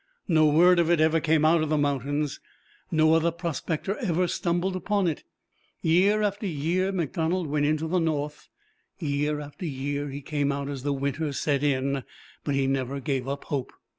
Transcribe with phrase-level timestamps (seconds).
[0.27, 2.39] No word of it ever came out of the mountains;
[2.89, 5.23] no other prospector ever stumbled upon it.
[5.83, 8.49] Year after year Donald went into the North;
[8.97, 12.03] year after year he came out as the winter set in,
[12.43, 13.71] but he never gave up hope.